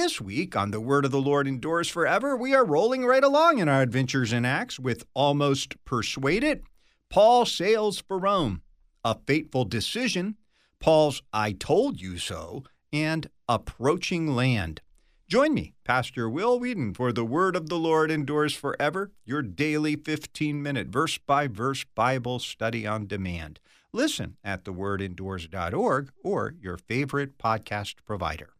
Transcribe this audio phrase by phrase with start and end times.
[0.00, 3.58] This week on The Word of the Lord Endures Forever, we are rolling right along
[3.58, 6.62] in our adventures in Acts with Almost Persuaded,
[7.10, 8.62] Paul Sails for Rome,
[9.04, 10.38] A Fateful Decision,
[10.78, 14.80] Paul's I Told You So, and Approaching Land.
[15.28, 19.96] Join me, Pastor Will Weedon, for The Word of the Lord Endures Forever, your daily
[19.96, 23.60] 15 minute verse by verse Bible study on demand.
[23.92, 28.54] Listen at thewordendures.org or your favorite podcast provider.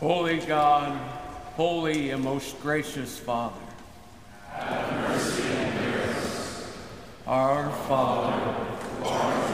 [0.00, 0.94] Holy God,
[1.54, 3.56] holy and most gracious Father,
[4.50, 6.76] have mercy hear us.
[7.26, 9.45] Our Father, who art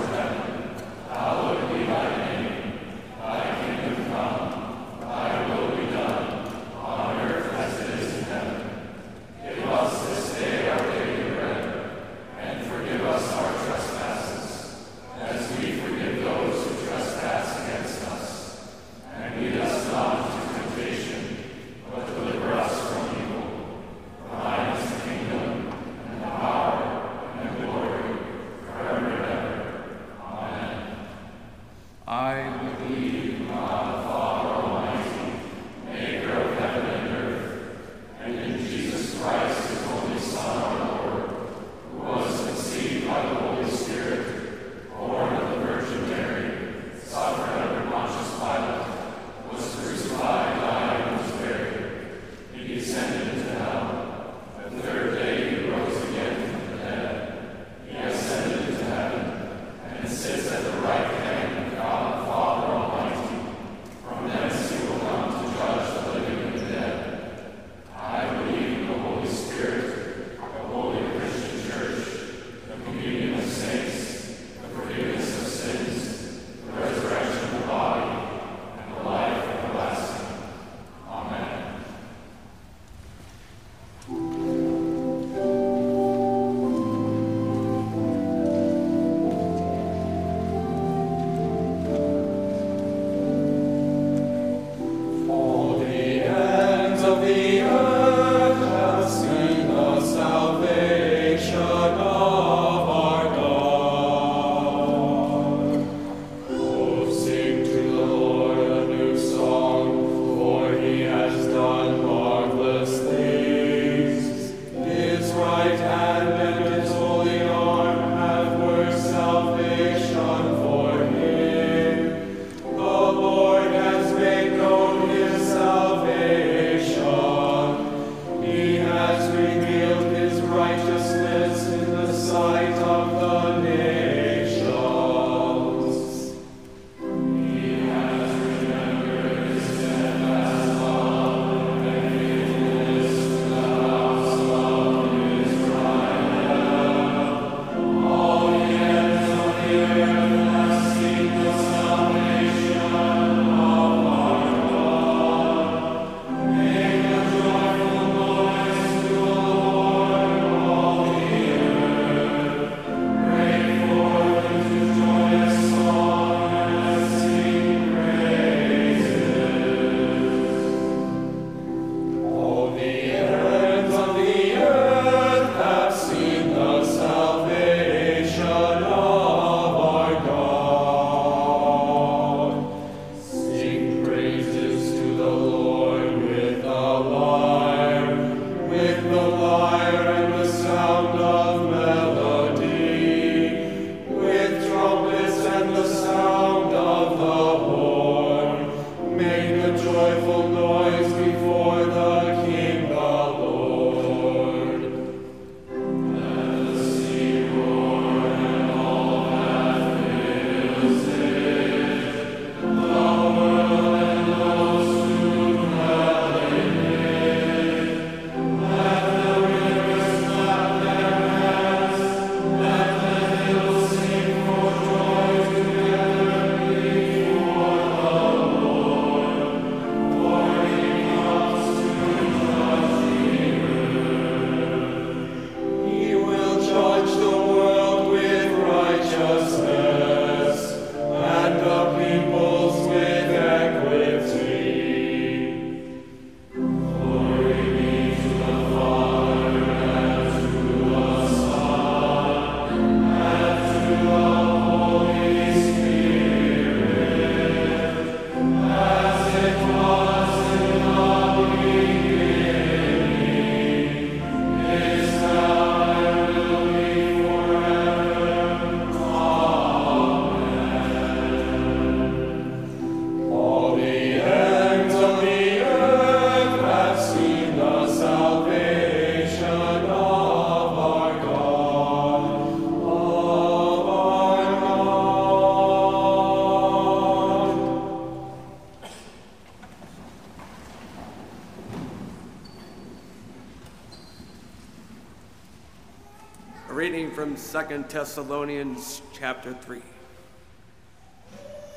[297.53, 299.83] 2 Thessalonians chapter 3.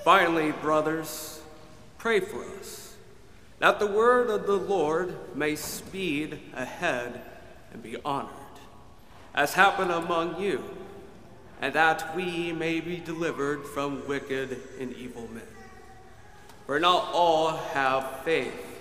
[0.05, 1.41] Finally, brothers,
[1.97, 2.95] pray for us,
[3.59, 7.19] that the word of the Lord may speed ahead
[7.73, 8.29] and be honored,
[9.33, 10.63] as happened among you,
[11.61, 15.43] and that we may be delivered from wicked and evil men.
[16.67, 18.79] For not all have faith,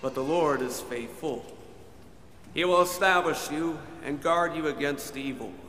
[0.00, 1.44] but the Lord is faithful.
[2.54, 5.67] He will establish you and guard you against the evil one.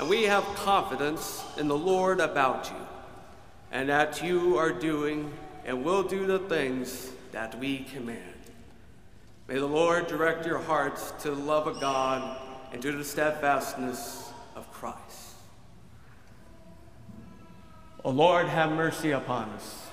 [0.00, 2.86] And we have confidence in the Lord about you,
[3.70, 5.30] and that you are doing
[5.66, 8.18] and will do the things that we command.
[9.46, 12.40] May the Lord direct your hearts to the love of God
[12.72, 15.34] and to the steadfastness of Christ.
[18.02, 19.86] O Lord, have mercy upon us.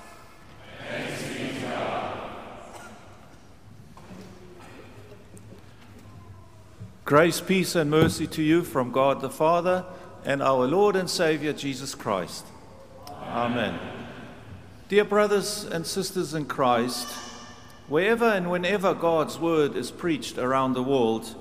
[7.04, 9.84] Grace, peace, and mercy to you from God the Father
[10.24, 12.44] and our Lord and Savior Jesus Christ.
[13.22, 13.78] Amen.
[14.88, 17.06] Dear brothers and sisters in Christ,
[17.88, 21.34] wherever and whenever God's word is preached around the world,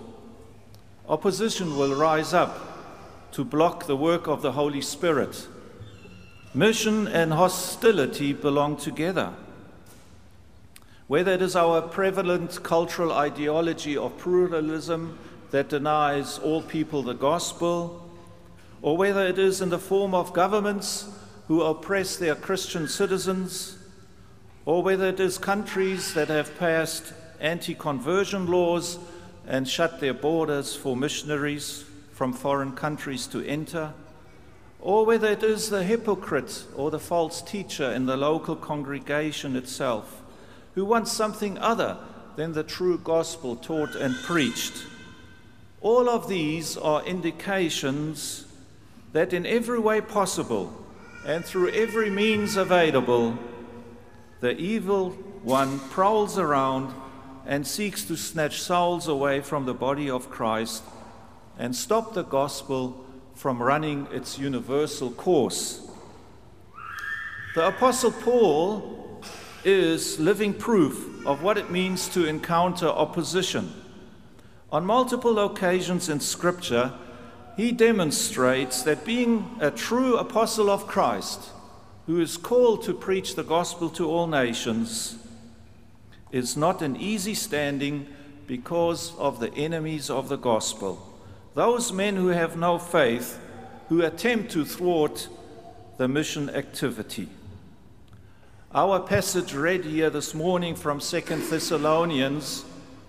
[1.07, 5.47] opposition will rise up to block the work of the Holy Spirit.
[6.53, 9.33] Mission and hostility belong together.
[11.07, 15.17] Whether it is our prevalent cultural ideology of pluralism
[15.51, 18.06] that denies all people the gospel,
[18.81, 21.09] or whether it is in the form of governments
[21.47, 23.77] who oppress their Christian citizens,
[24.65, 28.99] or whether it is countries that have passed anti conversion laws
[29.47, 33.93] and shut their borders for missionaries from foreign countries to enter,
[34.81, 40.21] or whether it is the hypocrite or the false teacher in the local congregation itself
[40.75, 41.97] who wants something other
[42.35, 44.85] than the true gospel taught and preached.
[45.81, 48.46] All of these are indications
[49.17, 50.71] that in every way possible
[51.25, 53.35] and through every means available,
[54.41, 55.09] the evil
[55.41, 56.93] one prowls around
[57.43, 60.83] and seeks to snatch souls away from the body of Christ
[61.57, 63.03] and stop the gospel
[63.33, 65.89] from running its universal course.
[67.55, 69.19] The Apostle Paul
[69.63, 73.73] is living proof of what it means to encounter opposition.
[74.71, 76.93] On multiple occasions in Scripture,
[77.57, 81.49] he demonstrates that being a true apostle of Christ,
[82.05, 85.17] who is called to preach the gospel to all nations,
[86.31, 88.05] is not an easy standing
[88.45, 91.01] because of the enemies of the gospel.
[91.55, 93.39] Those men who have no faith,
[93.89, 95.27] who attempt to thwart
[95.97, 97.27] the mission activity.
[98.71, 102.65] Our passage read here this morning from Second Thessalonians,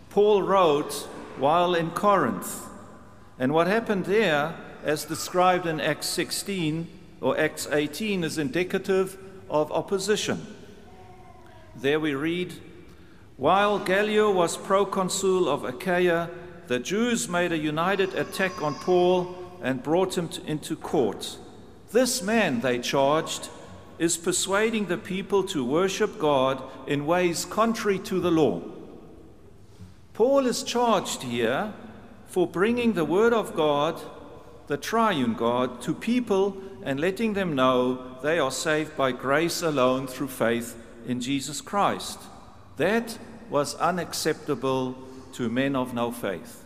[0.09, 1.07] Paul wrote
[1.37, 2.65] while in Corinth.
[3.39, 6.89] And what happened there, as described in Acts 16
[7.21, 9.17] or Acts 18, is indicative
[9.49, 10.45] of opposition.
[11.77, 12.55] There we read
[13.37, 16.31] While Gallio was proconsul of Achaia,
[16.67, 21.39] the Jews made a united attack on Paul and brought him to, into court.
[21.93, 23.49] This man, they charged,
[23.99, 28.63] is persuading the people to worship God in ways contrary to the law.
[30.13, 31.73] Paul is charged here
[32.39, 34.01] for bringing the Word of God,
[34.69, 40.07] the triune God, to people and letting them know they are saved by grace alone
[40.07, 42.21] through faith in Jesus Christ.
[42.77, 43.19] That
[43.51, 44.97] was unacceptable
[45.33, 46.65] to men of no faith.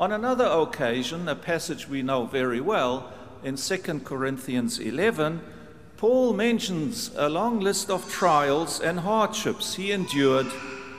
[0.00, 3.12] On another occasion, a passage we know very well,
[3.44, 5.40] in 2 Corinthians 11,
[5.96, 10.48] Paul mentions a long list of trials and hardships he endured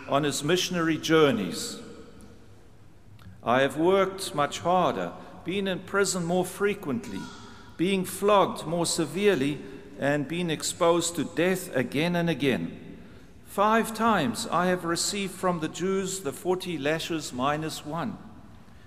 [0.08, 1.82] on his missionary journeys.
[3.44, 5.14] I have worked much harder,
[5.46, 7.22] been in prison more frequently,
[7.78, 9.60] being flogged more severely,
[10.00, 12.98] and been exposed to death again and again.
[13.46, 18.18] Five times I have received from the Jews the forty lashes minus one.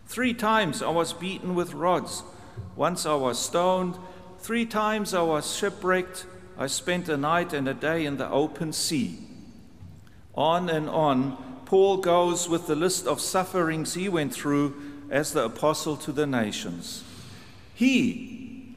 [0.07, 2.23] Three times I was beaten with rods.
[2.77, 3.97] Once I was stoned.
[4.39, 6.27] Three times I was shipwrecked.
[6.59, 9.19] I spent a night and a day in the open sea.
[10.35, 11.37] On and on,
[11.73, 14.75] Paul goes with the list of sufferings he went through
[15.09, 17.03] as the apostle to the nations.
[17.75, 18.75] He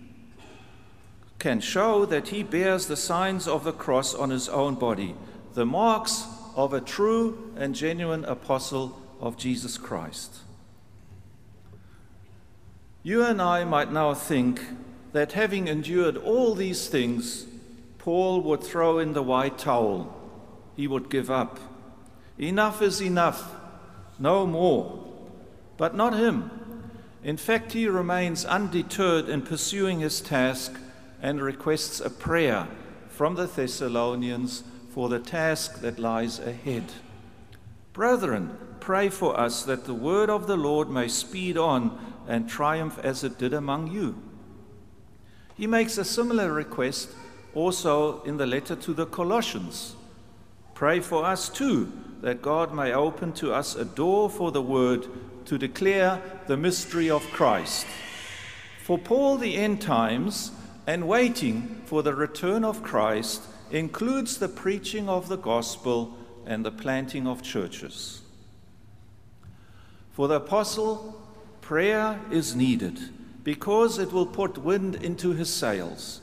[1.37, 5.13] can show that he bears the signs of the cross on his own body,
[5.55, 6.25] the marks
[6.55, 10.37] of a true and genuine apostle of Jesus Christ.
[13.03, 14.61] You and I might now think
[15.11, 17.45] that having endured all these things,
[17.97, 20.15] Paul would throw in the white towel
[20.77, 21.59] he would give up.
[22.37, 23.55] Enough is enough,
[24.19, 25.03] no more.
[25.77, 26.51] But not him.
[27.23, 30.73] In fact, he remains undeterred in pursuing his task
[31.21, 32.67] and requests a prayer
[33.09, 36.83] from the Thessalonians for the task that lies ahead.
[37.93, 42.99] Brethren, pray for us that the word of the Lord may speed on and triumph
[43.03, 44.21] as it did among you.
[45.55, 47.09] He makes a similar request
[47.53, 49.95] also in the letter to the Colossians.
[50.73, 51.91] Pray for us too,
[52.25, 55.05] that God may open to us a door for the word
[55.45, 57.85] to declare the mystery of Christ.
[58.83, 60.51] For Paul, the end times
[60.87, 66.17] and waiting for the return of Christ includes the preaching of the gospel
[66.47, 68.23] and the planting of churches.
[70.11, 71.21] For the apostle,
[71.61, 72.99] prayer is needed
[73.43, 76.21] because it will put wind into his sails.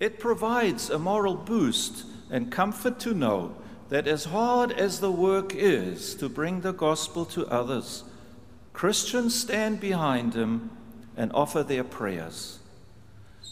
[0.00, 3.54] It provides a moral boost and comfort to know
[3.88, 8.04] that as hard as the work is to bring the gospel to others,
[8.72, 10.70] Christians stand behind him
[11.16, 12.58] and offer their prayers.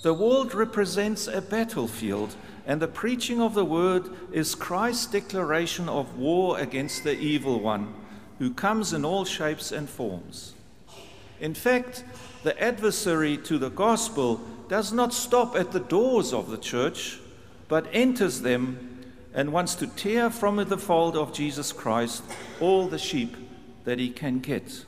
[0.03, 2.35] The world represents a battlefield,
[2.67, 7.95] and the preaching of the word is Christ's declaration of war against the evil one,
[8.39, 10.55] who comes in all shapes and forms.
[11.41, 12.05] In fact,
[12.43, 17.21] the adversary to the gospel does not stop at the doors of the church,
[17.69, 18.92] but enters them
[19.35, 22.23] and wants to tear from the fold of Jesus Christ
[22.61, 23.37] all the sheep
[23.85, 24.85] that he can get.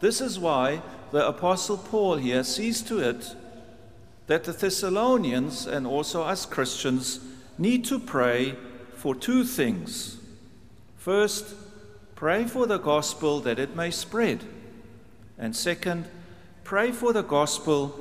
[0.00, 3.34] This is why the Apostle Paul here sees to it
[4.28, 7.20] that the Thessalonians and also us Christians
[7.58, 8.54] need to pray
[8.94, 10.18] for two things.
[10.96, 11.54] First,
[12.14, 14.44] pray for the gospel that it may spread.
[15.36, 16.06] And second,
[16.64, 17.98] pray for the gospel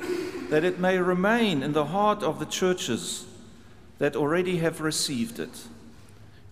[0.50, 3.25] that it may remain in the heart of the churches
[4.00, 5.68] that already have received it.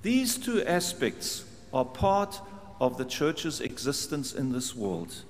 [0.03, 2.39] These two aspects are part
[2.79, 5.23] of the church's existence in this world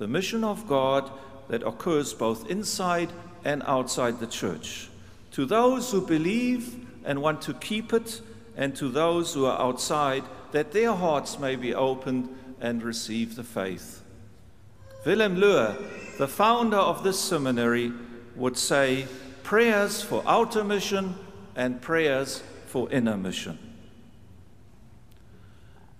[0.00, 1.12] the mission of God
[1.48, 3.10] that occurs both inside
[3.44, 4.88] and outside the church.
[5.32, 8.22] To those who believe and want to keep it,
[8.56, 13.44] and to those who are outside, that their hearts may be opened and receive the
[13.44, 14.02] faith.
[15.04, 17.92] Wilhelm Loehe, the founder of this seminary,
[18.36, 19.06] would say
[19.42, 21.14] prayers for outer mission
[21.60, 23.58] and prayers for inner mission.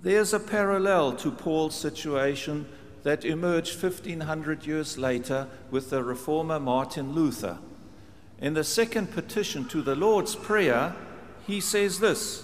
[0.01, 2.67] There's a parallel to Paul's situation
[3.03, 7.59] that emerged 1500 years later with the reformer Martin Luther.
[8.41, 10.97] In the second petition to the Lord's Prayer,
[11.47, 12.43] he says this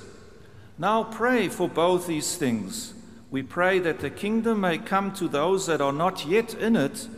[0.77, 2.93] Now pray for both these things.
[3.31, 7.09] We pray that the kingdom may come to those that are not yet in it,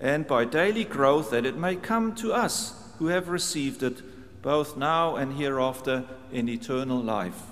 [0.00, 4.00] and by daily growth that it may come to us who have received it,
[4.42, 7.42] both now and hereafter in eternal life.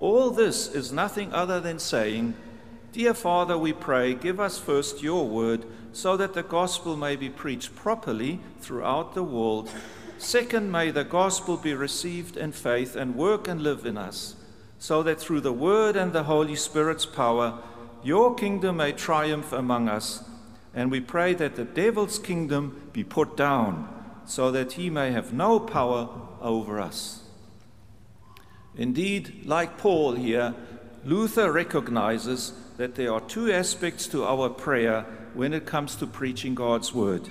[0.00, 2.34] All this is nothing other than saying,
[2.92, 7.30] Dear Father, we pray, give us first your word, so that the gospel may be
[7.30, 9.70] preached properly throughout the world.
[10.18, 14.36] Second, may the gospel be received in faith and work and live in us,
[14.78, 17.58] so that through the word and the Holy Spirit's power,
[18.02, 20.22] your kingdom may triumph among us.
[20.74, 23.88] And we pray that the devil's kingdom be put down,
[24.26, 26.08] so that he may have no power
[26.40, 27.22] over us.
[28.76, 30.54] Indeed, like Paul here,
[31.04, 35.04] Luther recognizes that there are two aspects to our prayer
[35.34, 37.28] when it comes to preaching God's word.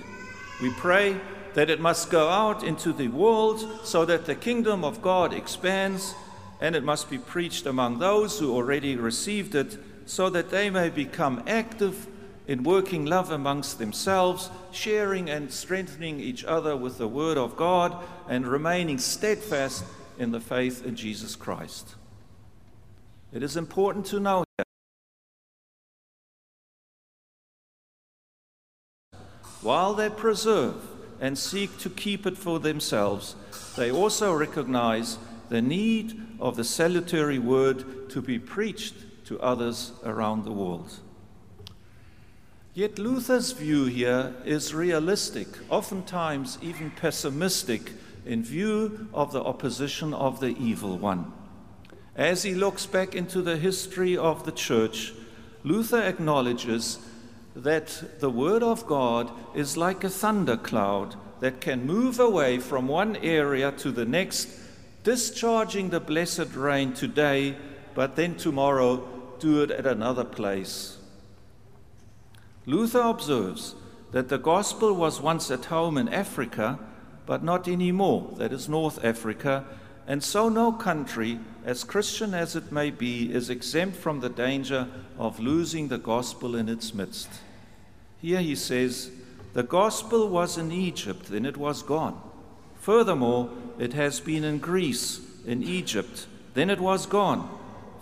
[0.62, 1.20] We pray
[1.54, 6.14] that it must go out into the world so that the kingdom of God expands,
[6.60, 10.88] and it must be preached among those who already received it so that they may
[10.88, 12.06] become active
[12.46, 17.96] in working love amongst themselves, sharing and strengthening each other with the word of God,
[18.28, 19.84] and remaining steadfast
[20.18, 21.94] in the faith in Jesus Christ.
[23.32, 24.66] It is important to know that
[29.64, 30.74] While they preserve
[31.22, 33.34] and seek to keep it for themselves,
[33.76, 35.16] they also recognize
[35.48, 41.00] the need of the salutary word to be preached to others around the world.
[42.74, 47.92] Yet Luther's view here is realistic, oftentimes even pessimistic,
[48.26, 51.32] in view of the opposition of the evil one.
[52.16, 55.12] As he looks back into the history of the church,
[55.62, 56.98] Luther acknowledges
[57.54, 63.14] that the Word of God is like a thundercloud that can move away from one
[63.18, 64.48] area to the next,
[65.04, 67.54] discharging the blessed rain today,
[67.94, 69.06] but then tomorrow
[69.38, 70.98] do it at another place.
[72.66, 73.74] Luther observes
[74.12, 76.78] that the gospel was once at home in Africa,
[77.26, 79.64] but not anymore, that is North Africa,
[80.06, 84.86] and so no country, as Christian as it may be, is exempt from the danger
[85.18, 87.28] of losing the gospel in its midst.
[88.20, 89.10] Here he says,
[89.54, 92.20] The gospel was in Egypt, then it was gone.
[92.80, 97.48] Furthermore, it has been in Greece, in Egypt, then it was gone.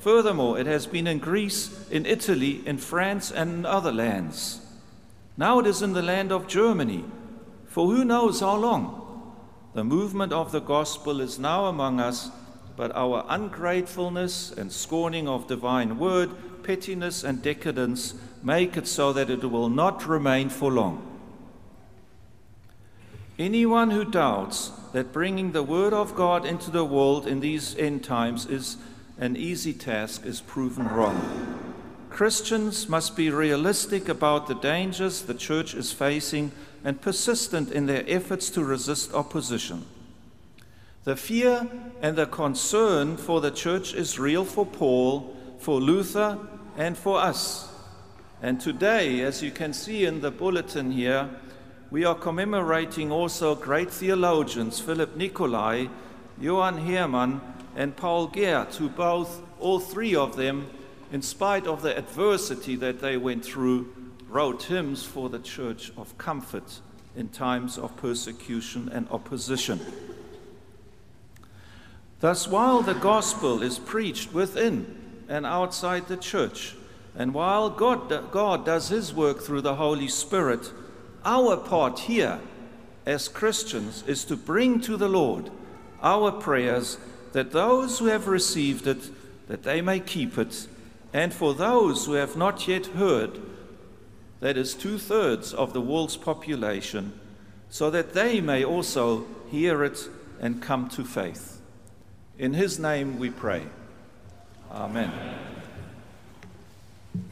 [0.02, 4.60] Furthermore, it has been in Greece, in Italy, in France, and in other lands.
[5.36, 7.04] Now it is in the land of Germany,
[7.66, 9.32] for who knows how long?
[9.74, 12.32] The movement of the gospel is now among us,
[12.76, 16.30] but our ungratefulness and scorning of divine word,
[16.64, 21.06] pettiness and decadence make it so that it will not remain for long.
[23.38, 28.02] Anyone who doubts that bringing the word of God into the world in these end
[28.02, 28.78] times is
[29.22, 31.78] an easy task is proven wrong.
[32.10, 36.50] Christians must be realistic about the dangers the church is facing
[36.82, 39.86] and persistent in their efforts to resist opposition.
[41.04, 41.68] The fear
[42.00, 46.36] and the concern for the church is real for Paul, for Luther,
[46.76, 47.72] and for us.
[48.42, 51.30] And today, as you can see in the bulletin here,
[51.92, 55.86] we are commemorating also great theologians Philip Nicolai,
[56.40, 57.40] Johann Heermann,
[57.76, 60.68] and Paul Gerhardt, who both, all three of them,
[61.10, 63.92] in spite of the adversity that they went through,
[64.28, 66.80] wrote hymns for the church of comfort
[67.14, 69.80] in times of persecution and opposition.
[72.20, 76.74] Thus, while the gospel is preached within and outside the church,
[77.16, 80.72] and while God, God does his work through the Holy Spirit,
[81.24, 82.40] our part here
[83.04, 85.50] as Christians is to bring to the Lord
[86.02, 86.96] our prayers
[87.32, 89.10] that those who have received it
[89.48, 90.66] that they may keep it
[91.12, 93.40] and for those who have not yet heard
[94.42, 97.12] that is two thirds of the world's population,
[97.70, 100.08] so that they may also hear it
[100.40, 101.60] and come to faith.
[102.38, 103.62] In his name we pray.
[104.72, 105.12] Amen.
[107.14, 107.22] In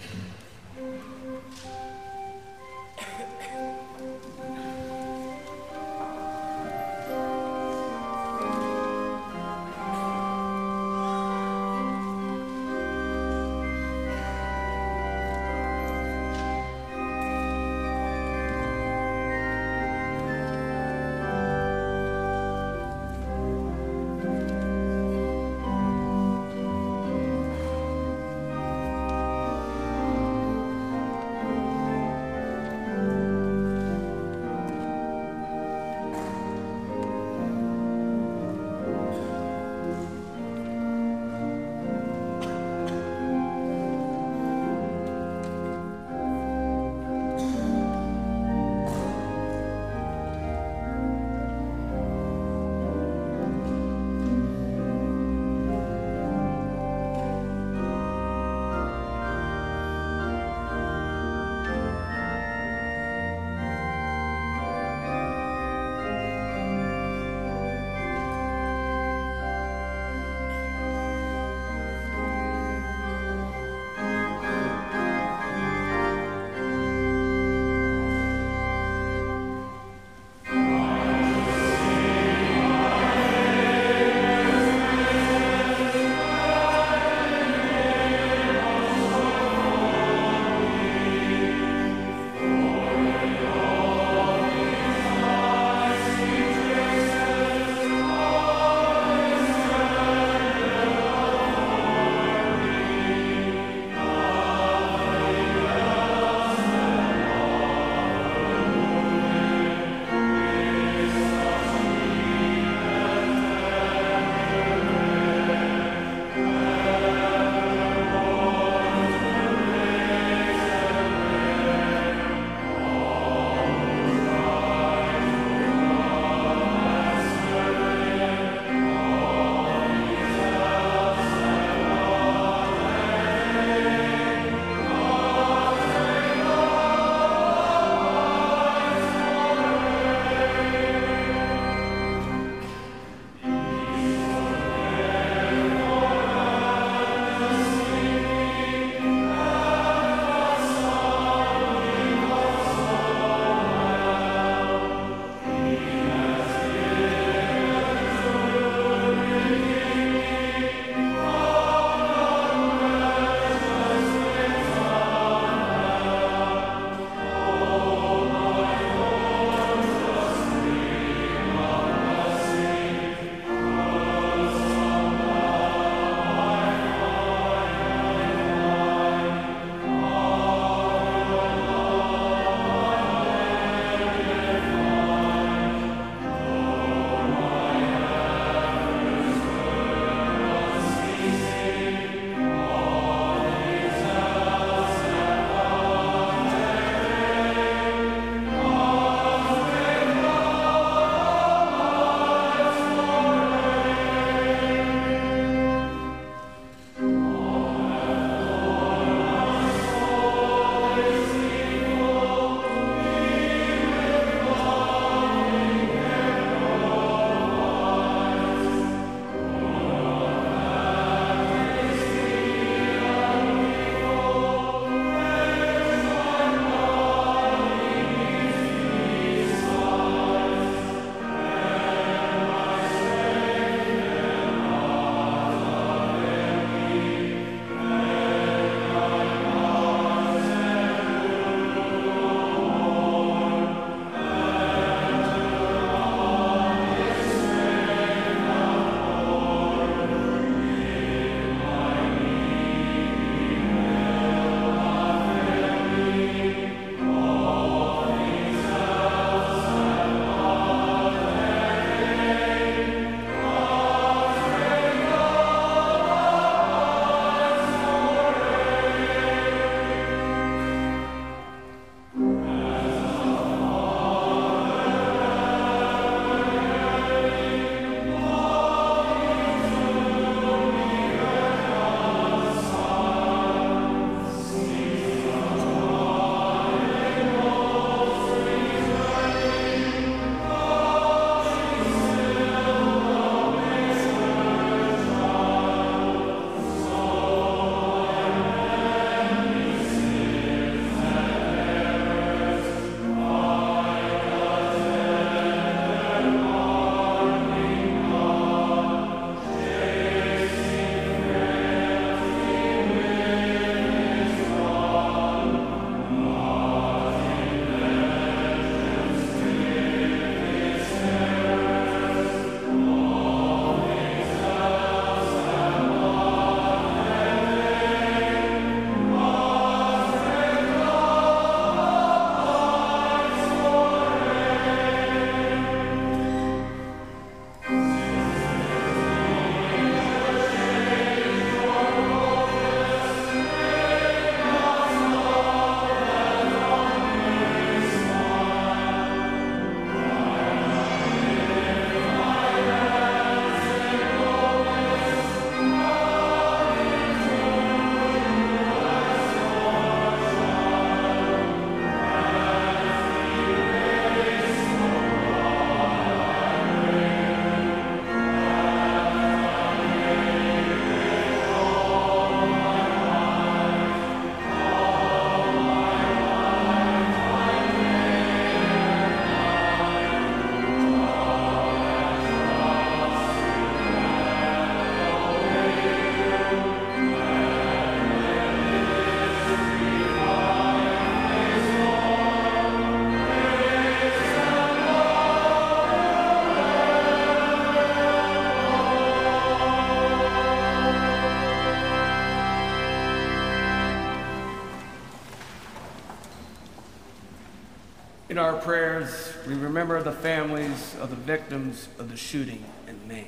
[408.40, 413.26] our prayers, we remember the families of the victims of the shooting in Maine.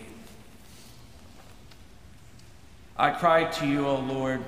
[2.96, 4.42] I cry to you, O Lord.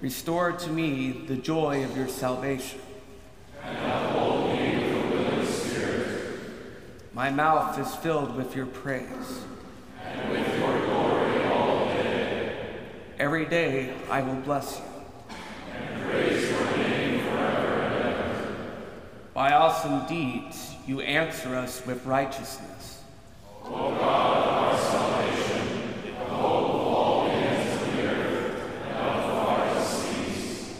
[0.00, 2.80] Restore to me the joy of your salvation.
[7.12, 9.42] My mouth is filled with your praise.
[10.04, 12.76] And with your glory all day.
[13.18, 14.84] Every day I will bless you.
[15.74, 18.66] And praise your name forever and ever.
[19.78, 23.00] Awesome deeds you answer us with righteousness.
[23.64, 28.98] O God, of our salvation, the hope of all the ends of the earth, and
[28.98, 30.74] of farthest seas.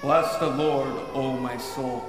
[0.00, 2.02] Bless the Lord, O my soul.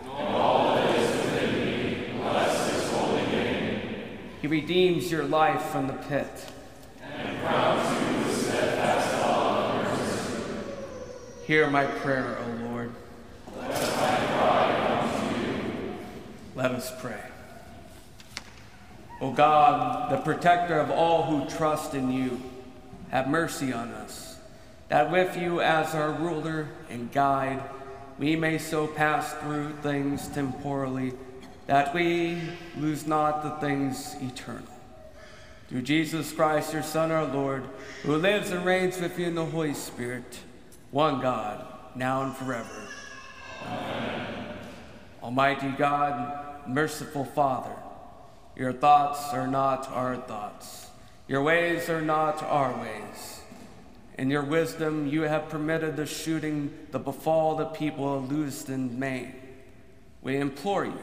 [0.00, 3.80] And all that is within me, bless his holy name.
[4.40, 6.46] He redeems your life from the pit.
[7.02, 11.46] And crowns you with steadfast love and mercy.
[11.46, 12.90] Hear my prayer, O Lord.
[13.58, 15.54] Let my cry come to you.
[16.54, 17.20] Let us pray.
[19.20, 22.40] O God, the protector of all who trust in you,
[23.10, 24.38] have mercy on us,
[24.88, 27.62] that with you as our ruler and guide,
[28.18, 31.12] we may so pass through things temporally
[31.66, 32.40] that we
[32.76, 34.62] lose not the things eternal.
[35.68, 37.64] Through Jesus Christ, your Son, our Lord,
[38.02, 40.40] who lives and reigns with you in the Holy Spirit,
[40.90, 42.88] one God, now and forever.
[43.66, 44.26] Amen.
[45.22, 47.74] Almighty God, merciful Father,
[48.56, 50.88] your thoughts are not our thoughts.
[51.26, 53.40] Your ways are not our ways.
[54.16, 59.34] In your wisdom, you have permitted the shooting to befall the people of Lewiston, Maine.
[60.22, 60.98] We implore you,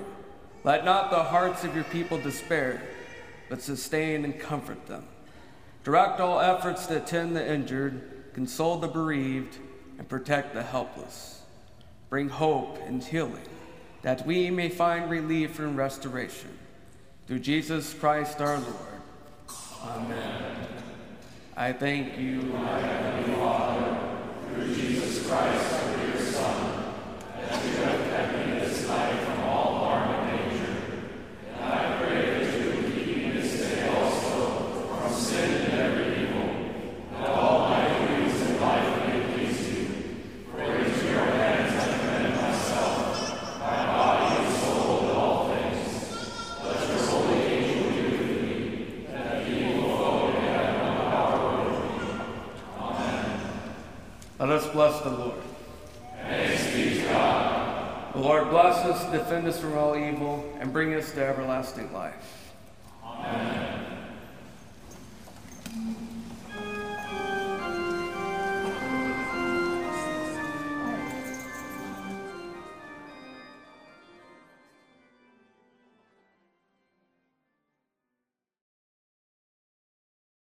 [0.63, 2.82] let not the hearts of your people despair,
[3.50, 5.06] but sustain and comfort them.
[5.84, 9.58] Direct all efforts to attend the injured, console the bereaved,
[9.97, 11.41] and protect the helpless.
[12.10, 13.47] Bring hope and healing,
[14.01, 16.57] that we may find relief and restoration.
[17.27, 18.75] Through Jesus Christ our Lord.
[19.83, 20.67] Amen.
[21.55, 23.97] I thank you, my Heavenly Father,
[24.53, 25.83] through Jesus Christ,
[26.13, 26.93] your Son,
[27.37, 30.73] that you have kept me this night from all harm and danger.
[31.55, 36.23] And I pray that you would keep me this day also from sin and every
[36.23, 36.49] evil,
[37.11, 39.85] that all my duties in life may please you.
[40.51, 45.89] For into your hands I commend myself, my body and soul and all things.
[46.63, 51.39] Let your holy angel be with me, that the evil foe may have no power
[51.59, 52.01] over me.
[52.79, 53.25] Amen.
[54.39, 55.41] Let bless the Lord.
[56.23, 58.13] Thanks be to God.
[58.13, 62.40] The Lord bless us, defend us from all evil, and bring us to everlasting life.